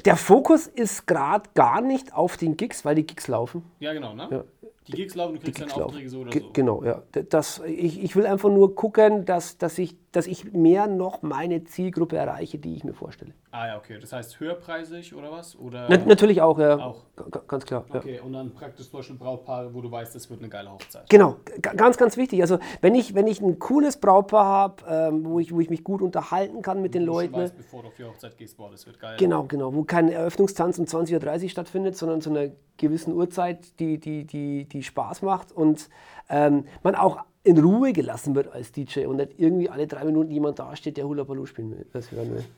[0.05, 3.63] Der Fokus ist gerade gar nicht auf den Gigs, weil die Gigs laufen.
[3.79, 4.27] Ja, genau, ne?
[4.29, 4.43] Ja.
[4.91, 5.85] Die Gigs laufen, du kriegst deine.
[5.85, 6.49] Aufträge so oder so.
[6.53, 7.01] Genau, ja.
[7.29, 11.63] Das, ich, ich will einfach nur gucken, dass, dass, ich, dass ich mehr noch meine
[11.63, 13.33] Zielgruppe erreiche, die ich mir vorstelle.
[13.51, 13.97] Ah ja, okay.
[13.99, 15.57] Das heißt höherpreisig oder was?
[15.57, 16.77] Oder Na, natürlich auch, ja.
[16.77, 17.03] Auch.
[17.47, 17.85] Ganz klar.
[17.93, 17.99] Ja.
[17.99, 21.09] Okay, und dann praktisch zum Beispiel Brautpaare, wo du weißt, das wird eine geile Hochzeit.
[21.09, 22.41] Genau, ganz, ganz wichtig.
[22.41, 25.83] Also wenn ich, wenn ich ein cooles Brautpaar habe, ähm, wo, ich, wo ich mich
[25.83, 27.33] gut unterhalten kann mit den Wo du Leuten.
[27.33, 29.17] weißt, bevor du auf die Hochzeit gehst, boah, das wird geil.
[29.19, 33.99] Genau, genau, wo kein Eröffnungstanz um 20.30 Uhr stattfindet, sondern zu einer gewissen Uhrzeit, die,
[33.99, 35.89] die, die, die Spaß macht und
[36.29, 40.31] ähm, man auch in Ruhe gelassen wird als DJ und nicht irgendwie alle drei Minuten
[40.31, 42.43] jemand dasteht, der Hula Baloo spielen will, das will.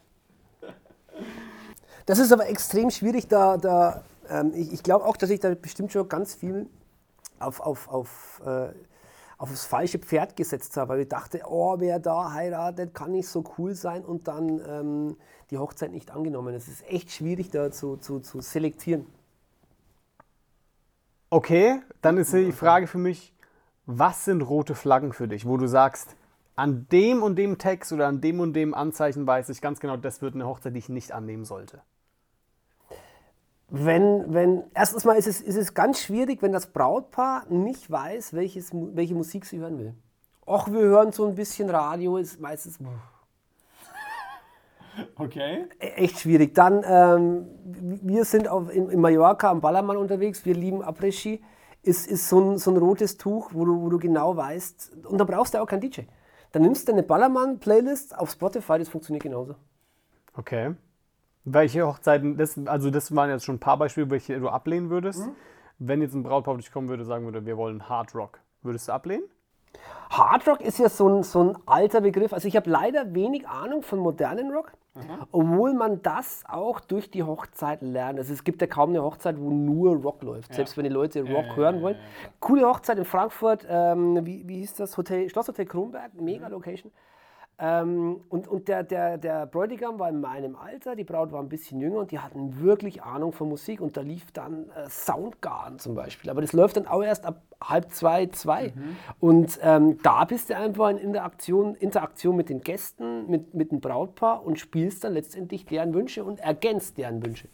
[2.05, 5.53] Das ist aber extrem schwierig, da, da ähm, ich, ich glaube auch, dass ich da
[5.55, 6.67] bestimmt schon ganz viel
[7.39, 8.69] auf, auf, auf, äh,
[9.37, 13.27] auf das falsche Pferd gesetzt habe, weil ich dachte, oh, wer da heiratet, kann nicht
[13.27, 15.17] so cool sein und dann ähm,
[15.49, 16.53] die Hochzeit nicht angenommen.
[16.55, 19.05] Es ist echt schwierig da zu, zu, zu selektieren.
[21.33, 23.33] Okay, dann ist die Frage für mich,
[23.87, 26.15] was sind rote Flaggen für dich, wo du sagst,
[26.55, 29.97] an dem und dem Text oder an dem und dem Anzeichen weiß ich ganz genau,
[29.97, 31.81] das wird eine Hochzeit, die ich nicht annehmen sollte.
[33.67, 38.33] Wenn, wenn, erstens mal ist es, ist es ganz schwierig, wenn das Brautpaar nicht weiß,
[38.33, 39.95] welches, welche Musik sie hören will.
[40.45, 42.79] Och, wir hören so ein bisschen Radio, ist meistens
[45.15, 45.65] Okay.
[45.79, 46.53] e- echt schwierig.
[46.55, 51.41] Dann, ähm, wir sind auf, in, in Mallorca am Ballermann unterwegs, wir lieben Après-Ski.
[51.81, 55.17] Ist, ist so, ein, so ein rotes Tuch, wo du, wo du genau weißt, und
[55.17, 56.01] da brauchst du auch keinen DJ.
[56.53, 59.55] Dann nimmst du eine Ballermann-Playlist auf Spotify, das funktioniert genauso.
[60.35, 60.75] Okay.
[61.43, 65.27] Welche Hochzeiten, das, also das waren jetzt schon ein paar Beispiele, welche du ablehnen würdest.
[65.79, 68.93] Wenn jetzt ein Brautpaar dich kommen würde, sagen würde, wir wollen Hard Rock, würdest du
[68.93, 69.23] ablehnen?
[70.09, 72.33] Hard Rock ist ja so ein, so ein alter Begriff.
[72.33, 74.73] Also ich habe leider wenig Ahnung von modernen Rock,
[75.31, 78.19] obwohl man das auch durch die Hochzeit lernt.
[78.19, 81.21] Also es gibt ja kaum eine Hochzeit, wo nur Rock läuft, selbst wenn die Leute
[81.21, 81.95] Rock ja, hören ja, wollen.
[81.95, 82.29] ja, ja.
[82.39, 84.95] Coole Hochzeit in Frankfurt, ähm, wie, wie hieß das?
[84.97, 86.91] Hotel, Schlosshotel Kronberg, mega Location.
[87.59, 91.49] Ähm, und und der, der, der Bräutigam war in meinem Alter, die Braut war ein
[91.49, 95.77] bisschen jünger und die hatten wirklich Ahnung von Musik und da lief dann äh, Soundgarden
[95.77, 96.31] zum Beispiel.
[96.31, 98.73] Aber das läuft dann auch erst ab halb zwei, zwei.
[99.19, 103.79] Und ähm, da bist du einfach in Interaktion, Interaktion mit den Gästen, mit, mit dem
[103.79, 107.47] Brautpaar und spielst dann letztendlich deren Wünsche und ergänzt deren Wünsche.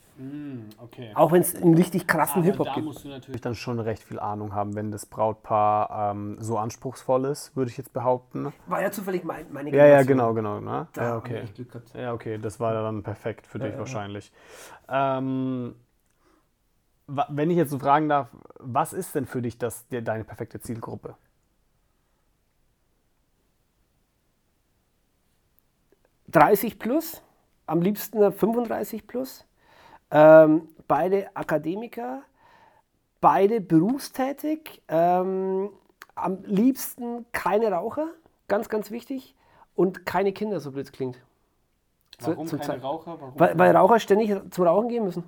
[0.83, 1.11] Okay.
[1.15, 2.85] Auch wenn es einen richtig krassen Aber Hip-Hop da gibt.
[2.85, 7.23] musst du natürlich dann schon recht viel Ahnung haben, wenn das Brautpaar ähm, so anspruchsvoll
[7.23, 8.51] ist, würde ich jetzt behaupten.
[8.67, 10.33] War ja zufällig mein, meine Ja, ja, Generation.
[10.33, 10.79] genau, genau.
[10.79, 10.87] Ne?
[10.91, 11.37] Da Ja, okay.
[11.39, 11.93] echt Glück gehabt.
[11.93, 14.33] Ja, okay, das war dann perfekt für dich wahrscheinlich.
[14.89, 15.75] Ähm,
[17.29, 18.27] wenn ich jetzt so fragen darf,
[18.59, 21.15] was ist denn für dich das, de- deine perfekte Zielgruppe?–
[26.31, 27.21] 30 plus,
[27.65, 29.45] am liebsten 35 plus.
[30.11, 32.21] Ähm, beide Akademiker,
[33.21, 35.69] beide berufstätig, ähm,
[36.15, 38.09] am liebsten keine Raucher,
[38.47, 39.35] ganz, ganz wichtig,
[39.75, 41.19] und keine Kinder, so blöd es klingt.
[42.17, 43.19] Zu- Warum zum keine Zeit- Raucher?
[43.19, 45.23] Warum Weil, weil Raucher ständig zum Rauchen gehen müssen.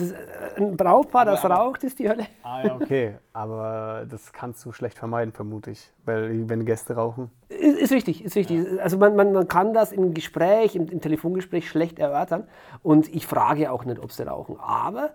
[0.00, 0.16] Ist äh,
[0.56, 2.26] ein Brautpaar, das aber- raucht, ist die Hölle.
[2.42, 3.14] Ah ja, okay.
[3.32, 5.90] Aber das kannst du schlecht vermeiden, vermute ich.
[6.04, 7.30] Weil wenn Gäste rauchen.
[7.48, 8.80] Ist, ist richtig, ist richtig.
[8.80, 12.46] Also man, man, man kann das im Gespräch, im, im Telefongespräch schlecht erörtern.
[12.82, 14.56] Und ich frage auch nicht, ob sie rauchen.
[14.60, 15.10] Aber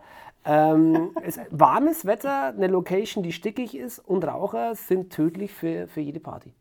[0.45, 6.01] ähm, es, warmes Wetter, eine Location, die stickig ist und Raucher sind tödlich für, für
[6.01, 6.53] jede Party.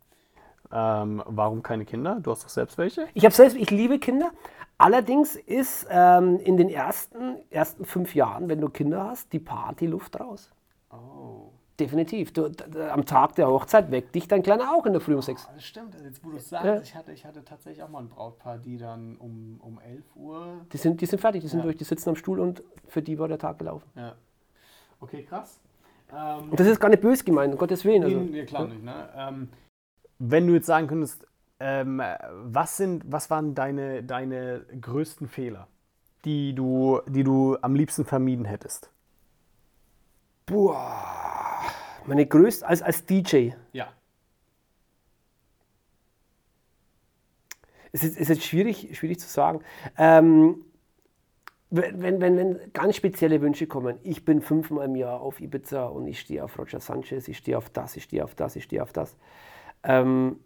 [0.73, 2.19] Ähm, warum keine Kinder?
[2.21, 3.07] Du hast doch selbst welche?
[3.15, 4.31] Ich habe selbst, ich liebe Kinder.
[4.77, 10.21] Allerdings ist ähm, in den ersten, ersten fünf Jahren, wenn du Kinder hast, die Partyluft
[10.21, 10.51] raus.
[10.93, 11.51] Oh.
[11.81, 12.33] Definitiv.
[12.33, 12.51] Du,
[12.91, 15.49] am Tag der Hochzeit weckt dich dein Kleiner auch in der Früh um sechs.
[15.55, 16.81] Das stimmt, jetzt wo du es sagst, Ja.
[16.81, 20.61] ich, hatte, ich hatte tatsächlich auch mal ein Brautpaar, die dann um, um 11 Uhr.
[20.73, 21.65] Die sind, die sind fertig, die sind Ja.
[21.65, 23.89] durch, die sitzen am Stuhl und für die war der Tag gelaufen.
[23.95, 24.15] Ja.
[25.01, 25.61] Okay, krass.
[26.13, 28.03] Ähm, Und das ist gar nicht böse gemeint, um Gottes Willen.
[28.03, 29.09] Also, ja, klar nicht, ne?
[29.17, 29.49] Ähm,
[30.19, 31.27] wenn du jetzt sagen könntest,
[31.61, 32.03] ähm,
[32.33, 35.67] was, sind, was waren deine, deine größten Fehler,
[36.25, 38.91] die du, die du am liebsten vermieden hättest?
[40.47, 41.63] boah,
[42.07, 43.93] meine größte, als, als DJ, Ja.
[47.93, 49.61] es ist, ist jetzt schwierig, schwierig zu sagen.
[49.97, 50.65] Ähm,
[51.71, 55.87] wenn, wenn, wenn, wenn ganz spezielle Wünsche kommen, ich bin fünfmal im Jahr auf Ibiza
[55.87, 58.65] und ich stehe auf Roger Sanchez, ich stehe auf das, ich stehe auf das, ich
[58.65, 59.17] stehe auf das,
[59.89, 60.37] ähm,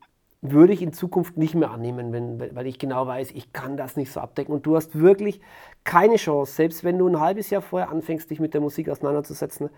[0.41, 3.97] würde ich in Zukunft nicht mehr annehmen, wenn, weil ich genau weiß, ich kann das
[3.97, 4.55] nicht so abdecken.
[4.55, 5.41] Und du hast wirklich
[5.85, 9.71] keine Chance, selbst wenn du ein halbes Jahr vorher anfängst, dich mit der Musik auseinanderzusetzen,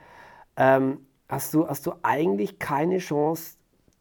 [0.57, 0.99] ähm,
[1.29, 3.57] hast, du, hast du eigentlich keine Chance,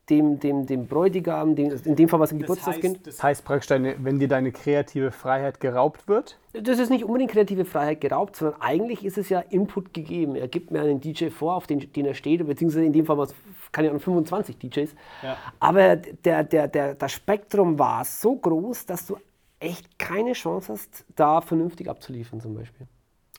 [0.10, 3.08] dem, dem, dem Bräutigam, dem, in dem Fall was ein Geburtstagskind.
[3.08, 7.32] das heißt praktisch, deine, wenn dir deine kreative Freiheit geraubt wird, Das ist nicht unbedingt
[7.32, 10.36] kreative Freiheit geraubt, sondern eigentlich ist es ja Input gegeben.
[10.36, 13.18] Er gibt mir einen DJ vor, auf den, den er steht, beziehungsweise in dem Fall
[13.18, 13.34] was,
[13.74, 14.96] kann ja 25 DJs.
[15.22, 15.38] Ja.
[15.60, 19.18] Aber der, der, der, das Spektrum war so groß, dass du
[19.60, 22.88] echt keine Chance hast, da vernünftig abzuliefern zum Beispiel.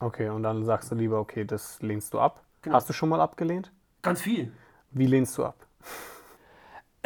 [0.00, 2.42] okay, und dann sagst du lieber, okay, das lehnst du ab.
[2.62, 2.76] Genau.
[2.76, 3.72] Hast du schon mal abgelehnt?
[4.02, 4.52] Ganz viel.
[4.90, 5.66] Wie lehnst du ab?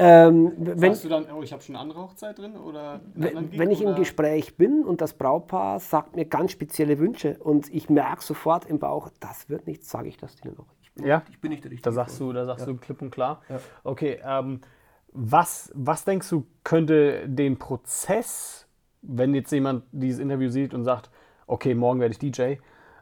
[0.00, 2.56] Ähm, wenn, Sagst du dann, oh, ich habe schon eine andere Hochzeit drin?
[2.56, 3.98] Oder wenn, Gig, wenn ich im oder?
[3.98, 8.78] Gespräch bin und das Brautpaar sagt mir ganz spezielle Wünsche und ich merke sofort im
[8.78, 10.66] Bauch, das wird nichts, sage ich das denen auch.
[11.04, 11.22] Ja?
[11.30, 11.90] ich bin nicht der Richtige.
[11.90, 13.40] Da sagst du, da sagst du klipp und klar.
[13.48, 13.60] Ja.
[13.84, 14.60] Okay, ähm,
[15.12, 18.66] was, was denkst du, könnte den Prozess,
[19.02, 21.10] wenn jetzt jemand dieses Interview sieht und sagt,
[21.46, 22.56] okay, morgen werde ich DJ,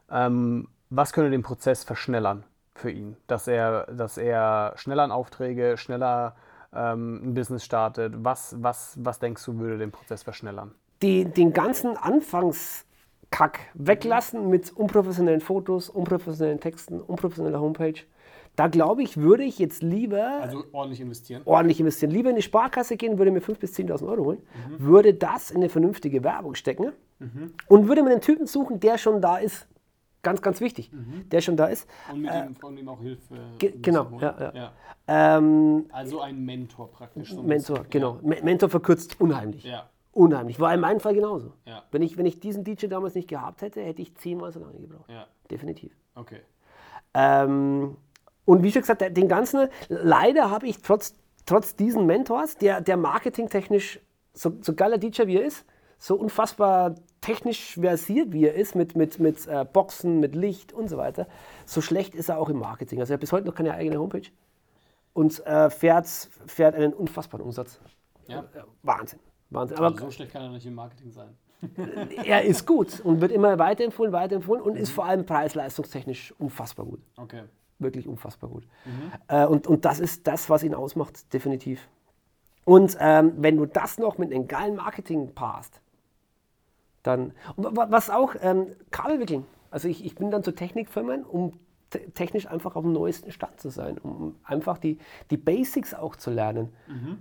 [0.09, 3.17] ähm, was könnte den Prozess verschnellern für ihn?
[3.27, 6.35] Dass er, dass er schneller an Aufträge, schneller
[6.73, 8.13] ähm, ein Business startet.
[8.17, 10.73] Was, was, was denkst du, würde den Prozess verschnellern?
[11.01, 11.97] die, den ganzen
[13.31, 17.95] Anfangskack weglassen mit unprofessionellen Fotos, unprofessionellen Texten, unprofessioneller Homepage.
[18.55, 21.41] Da glaube ich, würde ich jetzt lieber Also ordentlich investieren.
[21.45, 22.11] ordentlich investieren.
[22.11, 24.41] Lieber in die Sparkasse gehen, würde mir 5.000 bis 10.000 Euro holen,
[24.79, 26.91] würde das in eine vernünftige Werbung stecken
[27.67, 29.67] und würde mir einen Typen suchen, der schon da ist.
[30.23, 30.91] Ganz, ganz wichtig,
[31.31, 31.87] der schon da ist.
[32.11, 33.35] Und mit ihm, von ihm auch Hilfe.
[33.59, 34.51] ge- genau, ja, holen.
[34.55, 34.71] ja.
[35.37, 37.31] Ähm, Also ein Mentor praktisch.
[37.31, 38.19] so Mentor, genau.
[38.23, 39.63] Me- Mentor verkürzt unheimlich.
[39.63, 39.87] Ja.
[40.17, 40.59] Unheimlich.
[40.59, 41.53] War in meinem Fall genauso.
[41.65, 41.83] Ja.
[41.91, 44.79] Wenn, ich, wenn ich diesen DJ damals nicht gehabt hätte, hätte ich zehnmal so lange
[44.79, 45.07] gebraucht.
[45.09, 45.95] Ja, Definitiv.
[46.15, 46.41] okay.
[47.13, 47.97] Ähm,
[48.43, 51.13] und wie schon gesagt, den ganzen, leider habe ich trotz,
[51.45, 53.99] trotz diesen Mentors, der, der marketingtechnisch,
[54.33, 55.65] so, so geiler DJ wie er ist,
[55.99, 60.87] so unfassbar technisch versiert wie er ist, mit, mit, mit äh, Boxen, mit Licht und
[60.87, 61.27] so weiter,
[61.67, 62.99] so schlecht ist er auch im Marketing.
[62.99, 64.29] Also er hat bis heute noch keine eigene Homepage
[65.13, 66.07] und äh, fährt,
[66.47, 67.79] fährt einen unfassbaren Umsatz.
[68.25, 68.39] Ja.
[68.39, 69.19] Äh, Wahnsinn.
[69.49, 69.77] Wahnsinn.
[69.77, 71.29] Aber Also so schlecht kann er nicht im Marketing sein.
[72.25, 76.99] er ist gut und wird immer weiterempfohlen, weiterempfohlen und ist vor allem preis-leistungstechnisch unfassbar gut
[77.17, 77.43] Okay.
[77.79, 78.63] wirklich unfassbar gut.
[79.27, 81.87] Äh, und, und das ist das, was ihn ausmacht, definitiv.
[82.63, 85.81] Und ähm, wenn du das noch mit einem geilen Marketing paarst,
[87.03, 89.45] dann, was auch, ähm, Kabel wickeln.
[89.71, 91.53] Also ich, ich bin dann zu Technikfirmen, um
[91.89, 94.97] te technisch einfach auf dem neuesten Stand zu sein, um einfach die,
[95.31, 96.73] die Basics auch zu lernen.
[96.87, 97.17] Wa-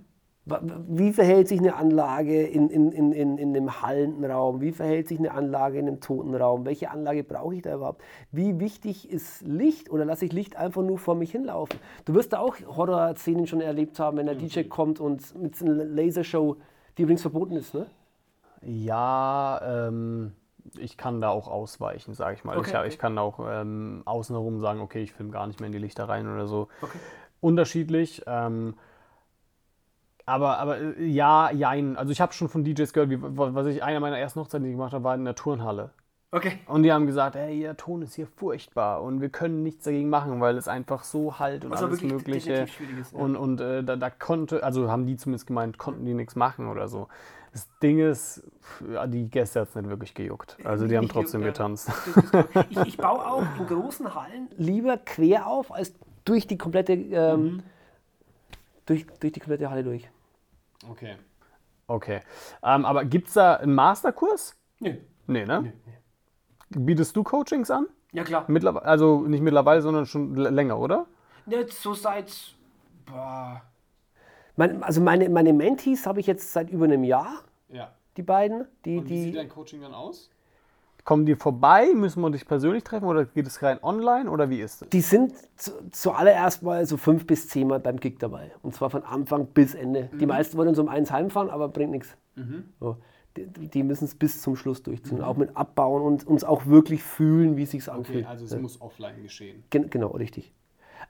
[0.46, 4.60] Wie verhält sich eine Anlage in, in, in, in, in einem hallenden Raum?
[4.60, 6.64] Wie verhält sich eine Anlage in einem toten Raum?
[6.64, 8.00] Welche Anlage brauche ich da überhaupt?
[8.30, 11.80] Wie wichtig ist Licht oder lasse ich Licht einfach nur vor mich hinlaufen?
[12.04, 15.64] Du wirst da auch Horror-Szenen schon erlebt haben, wenn der DJ kommt und mit so
[15.64, 16.56] einer Lasershow,
[16.96, 17.86] die übrigens verboten ist, ne?
[18.62, 20.32] Ja, ähm,
[20.78, 22.56] ich kann da auch ausweichen, sage ich mal.
[22.56, 22.88] Okay, ich, okay.
[22.88, 26.08] ich kann auch ähm, außenrum sagen, okay, ich filme gar nicht mehr in die Lichter
[26.08, 26.68] rein oder so.
[26.80, 26.98] Okay.
[27.40, 28.22] Unterschiedlich.
[28.28, 28.74] Ähm,
[30.26, 31.96] aber, aber äh, ja, jein.
[31.96, 34.70] Also ich habe schon von DJs gehört, wie, was ich, eine meiner ersten Hochzeiten, die
[34.70, 35.90] ich gemacht habe, war in der Turnhalle.
[36.32, 36.58] Okay.
[36.66, 40.10] Und die haben gesagt, hey, der Ton ist hier furchtbar und wir können nichts dagegen
[40.10, 42.64] machen, weil es einfach so halt und aber alles Mögliche.
[42.64, 43.18] ist, ja.
[43.18, 46.68] Und, und äh, da, da konnte, also haben die zumindest gemeint, konnten die nichts machen
[46.68, 47.06] oder so.
[47.52, 48.42] Das Ding ist,
[49.06, 50.58] die Gäste hat es nicht wirklich gejuckt.
[50.64, 51.46] Also die haben Nicht trotzdem ja.
[51.46, 51.90] getanzt.
[52.68, 55.94] Ich, ich baue auch in großen Hallen lieber quer auf, als
[56.26, 57.62] durch die komplette, ähm,
[58.84, 60.10] durch, durch die komplette Halle durch.
[60.90, 61.16] Okay.
[61.86, 62.20] Okay.
[62.62, 64.56] Ähm, aber gibt es da einen Masterkurs?
[64.80, 64.96] Nö.
[65.26, 65.72] Nee, ne?
[66.70, 67.86] Bietest du Coachings an?
[68.12, 68.44] Ja, klar.
[68.48, 71.06] Mittlerweile, also nicht mittlerweile, sondern schon länger, oder?
[71.46, 72.32] Nicht so seit.
[73.04, 73.62] Boah.
[74.56, 77.92] Mein, also meine, meine Mentees habe ich jetzt seit über einem Jahr, Ja.
[78.16, 78.66] die beiden.
[78.84, 80.30] Die, die, dein Coaching dann aus?
[81.06, 81.86] Kommen die vorbei?
[81.94, 84.88] Müssen wir dich persönlich treffen oder geht es rein online oder wie ist es?
[84.88, 88.50] die sind zu, zuallererst mal so fünf bis zehn Mal beim Gig dabei.
[88.62, 90.10] Und zwar von Anfang bis Ende.
[90.20, 92.16] Die meisten wollen uns um eins heimfahren, aber bringt nichts.
[92.80, 92.96] So.
[93.36, 95.22] Die, die müssen es bis zum Schluss durchziehen.
[95.22, 98.26] Auch mit Abbauen und uns auch wirklich fühlen, wie es sich anfühlt.
[98.26, 99.62] also muss offline geschehen.
[99.70, 100.52] Gen genau, richtig.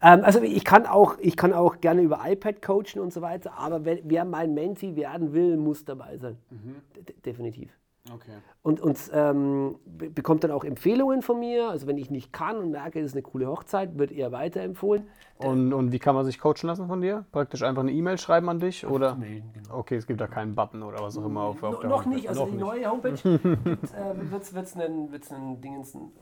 [0.02, 3.56] Ähm, also ich kann, auch, ich kann auch gerne über iPad coachen und so weiter,
[3.56, 6.37] aber wer, wer mein Menti werden will, muss dabei sein.
[6.94, 7.70] De definitiv.
[8.12, 8.32] Okay.
[8.62, 11.68] Und, und ähm, be- bekommt dann auch Empfehlungen von mir.
[11.70, 15.06] Also wenn ich nicht kann und merke, es ist eine coole Hochzeit, wird eher weiterempfohlen.
[15.38, 17.26] Und, und wie kann man sich coachen lassen von dir?
[17.32, 18.86] Praktisch einfach eine E-Mail schreiben an dich?
[18.86, 19.16] Oder?
[19.16, 19.78] melden, genau.
[19.78, 22.04] Okay, es gibt da keinen Button oder was auch immer auf, auf No, der noch
[22.04, 22.14] Homepage.
[22.16, 22.64] nicht, also Noch die nicht.
[22.64, 23.22] neue Homepage
[24.52, 26.12] wird es einen, wird's einen Dingens, ein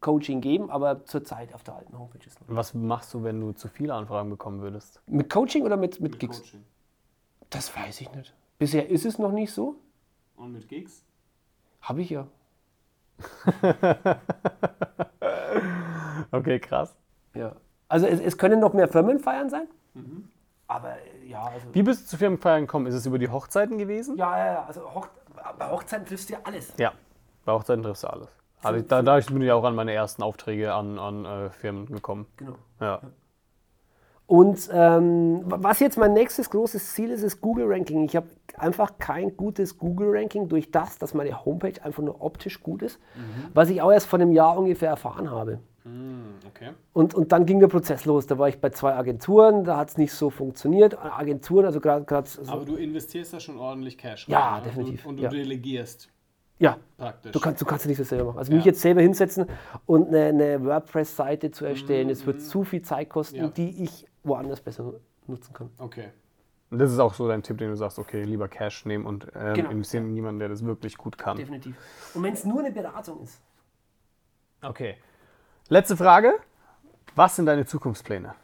[0.00, 2.54] Coaching geben, aber zurzeit auf der alten Homepage ist noch.
[2.56, 5.00] Was machst du, wenn du zu viele Anfragen bekommen würdest?
[5.06, 6.38] Mit Coaching oder mit, mit Gigs?
[6.40, 6.64] Coaching.
[7.50, 8.34] Das weiß ich nicht.
[8.58, 9.76] Bisher ist es noch nicht so.
[10.36, 11.04] Und mit Gigs?
[11.84, 12.26] Habe ich ja.
[16.30, 16.96] Okay, krass.
[17.34, 17.52] Ja.
[17.88, 19.68] Also es, es können noch mehr Firmenfeiern sein.
[20.66, 21.66] Aber äh, ja, also.
[21.72, 22.86] Wie bist du zu Firmenfeiern gekommen?
[22.86, 24.16] Ist es über die Hochzeiten gewesen?
[24.16, 24.64] Ja, ja, ja.
[24.64, 25.06] Also Hoch
[25.58, 26.72] bei Hochzeiten triffst du ja alles.
[26.78, 26.92] Ja,
[27.44, 28.28] bei Hochzeiten triffst du alles.
[28.62, 31.86] Also ich, da, dadurch bin ich auch an meine ersten Aufträge an, an äh, Firmen
[31.86, 32.26] gekommen.
[32.36, 32.56] Genau.
[32.80, 33.00] Ja.
[34.26, 38.04] Und ähm, was jetzt mein nächstes großes Ziel ist, ist Google Ranking.
[38.04, 42.62] Ich habe einfach kein gutes Google Ranking durch das, dass meine Homepage einfach nur optisch
[42.62, 42.98] gut ist,
[43.52, 45.58] was ich auch erst vor einem Jahr ungefähr erfahren habe.
[46.48, 46.70] Okay.
[46.94, 48.26] Und, und dann ging der Prozess los.
[48.26, 50.96] Da war ich bei zwei Agenturen, da hat es nicht so funktioniert.
[50.98, 54.68] Agenturen, also gerade so, Aber du investierst da schon ordentlich Cash Ja, rein, ne?
[54.68, 55.42] definitiv, Und du, und du ja.
[55.44, 56.08] delegierst
[56.60, 57.32] ja, praktisch.
[57.32, 58.38] du kannst, du kannst nicht das selber machen.
[58.38, 58.56] Also Ja.
[58.56, 59.46] mich jetzt selber hinsetzen
[59.84, 63.42] und eine, eine WordPress-Seite zu erstellen, es wird zu viel Zeit kosten, Mhm.
[63.44, 63.48] Ja.
[63.50, 65.70] die ich woanders besser nu- nutzen kann.
[65.78, 66.08] Okay.
[66.70, 69.28] Und das ist auch so dein Tipp, den du sagst, okay, lieber Cash nehmen und
[69.36, 69.70] ähm, Genau.
[69.70, 71.36] investieren in jemanden, der das wirklich gut kann.
[71.36, 71.76] Definitiv.
[72.14, 73.40] Und wenn es nur eine Beratung ist.
[74.62, 74.96] Okay.
[75.68, 76.34] Letzte Frage.
[77.14, 78.34] Was sind deine Zukunftspläne?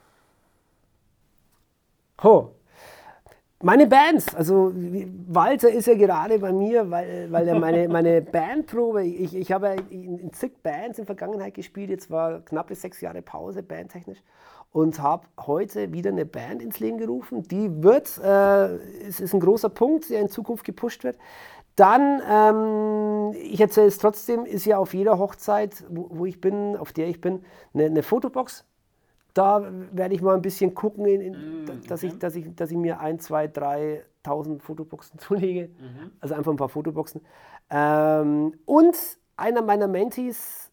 [2.22, 2.54] Ho.
[3.62, 4.72] Meine Bands, also
[5.28, 9.76] Walter ist ja gerade bei mir, weil, weil er meine, meine Bandprobe, ich, ich habe
[9.90, 14.22] in zig Bands in der Vergangenheit gespielt, jetzt war knappe sechs Jahre Pause bandtechnisch
[14.72, 17.42] und habe heute wieder eine Band ins Leben gerufen.
[17.44, 18.74] Die wird, äh,
[19.06, 21.16] es ist ein großer Punkt, der in Zukunft gepusht wird.
[21.76, 26.76] Dann, ähm, ich erzähle es trotzdem, ist ja auf jeder Hochzeit, wo, wo ich bin,
[26.76, 27.42] auf der ich bin,
[27.74, 28.64] eine, eine Fotobox.
[29.34, 32.70] Da werde ich mal ein bisschen gucken, in, in, da- dass, ich, dass, ich, dass
[32.70, 35.70] ich mir ein, zwei, drei tausend Fotoboxen zulege.
[36.20, 37.22] Also einfach ein paar Fotoboxen.
[37.70, 38.96] Ähm, und
[39.36, 40.70] einer meiner Mentees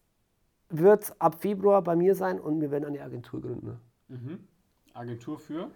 [0.68, 3.80] wird ab Februar bei mir sein und wir werden eine Agentur gründen.
[4.94, 5.70] Agentur für?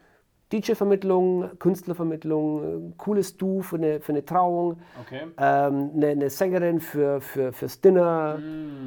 [0.52, 5.22] DJ-Vermittlung, Künstlervermittlung, äh, cooles Du für eine, für eine Trauung, Okay.
[5.38, 8.38] ähm, eine, eine Sängerin für, für, fürs Dinner.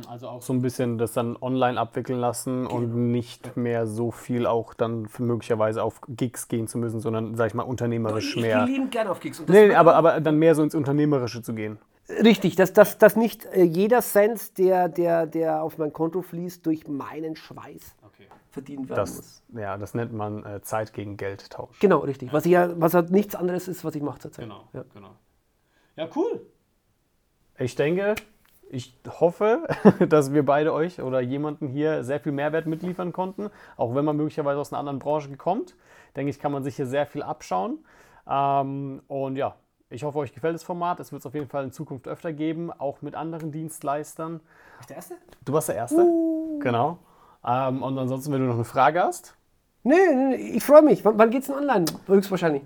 [0.07, 4.45] Also auch so ein bisschen das dann online abwickeln lassen und nicht mehr so viel
[4.45, 8.43] auch dann für möglicherweise auf Gigs gehen zu müssen, sondern, sag ich mal, unternehmerisch ich
[8.43, 8.63] mehr.
[8.65, 9.39] gehe liebend gerne auf Gigs.
[9.39, 11.79] Und das Nee, aber, aber dann mehr so ins Unternehmerische zu gehen.
[12.07, 16.63] Richtig, dass, dass, dass nicht äh, jeder Cent, der, der, der auf mein Konto fließt,
[16.63, 18.27] durch meinen Schweiß Okay.
[18.51, 19.17] verdient werden muss.
[19.17, 21.79] Das, ja, das nennt man äh, Zeit gegen Geld Tausch.
[21.79, 22.31] Genau, richtig.
[22.33, 24.45] Was, ich ja, was halt nichts anderes ist, was ich mache zurzeit.
[24.45, 24.83] Genau, Ja.
[24.93, 25.15] genau.
[25.95, 26.45] Ja, cool.
[27.57, 28.15] Ich denke,
[28.69, 29.67] ich hoffe,
[30.09, 33.49] dass wir beide euch oder jemanden hier sehr viel Mehrwert mitliefern konnten.
[33.77, 35.75] Auch wenn man möglicherweise aus einer anderen Branche kommt,
[36.15, 37.79] denke ich, kann man sich hier sehr viel abschauen.
[38.27, 39.55] Ähm, und ja,
[39.89, 40.99] ich hoffe, euch gefällt das Format.
[40.99, 44.39] Es wird es auf jeden Fall in Zukunft öfter geben, auch mit anderen Dienstleistern.
[44.81, 45.15] Du der Erste?
[45.45, 45.97] Du warst der Erste.
[46.59, 46.99] Genau.
[47.45, 49.35] Ähm, und ansonsten, wenn du noch eine Frage hast,
[49.83, 51.05] Nee, nee, nee ich freue mich.
[51.05, 51.85] Wann, wann geht's denn online?
[52.07, 52.63] Höchstwahrscheinlich.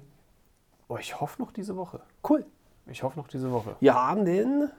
[0.88, 2.00] oh, ich hoffe noch diese Woche.
[2.28, 2.46] Cool.
[2.88, 3.76] Ich hoffe noch diese Woche.
[3.82, 4.72] Wir haben den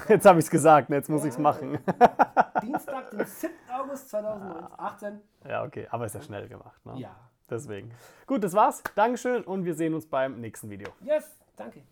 [0.08, 1.78] Jetzt habe ich es gesagt, ne, jetzt muss ich es machen.
[2.62, 3.52] Dienstag, den 7.
[3.72, 5.20] August 2018.
[5.48, 6.84] Ja, okay, aber ist ja schnell gemacht.
[6.86, 6.98] Ne?
[6.98, 7.16] Ja.
[7.48, 7.90] Deswegen.
[8.26, 8.82] Gut, das war's.
[8.94, 10.88] Dankeschön und wir sehen uns beim nächsten Video.
[11.00, 11.24] Yes,
[11.56, 11.82] danke.